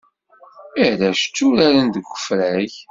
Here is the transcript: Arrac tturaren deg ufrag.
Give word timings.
Arrac 0.85 1.21
tturaren 1.25 1.87
deg 1.89 2.05
ufrag. 2.15 2.73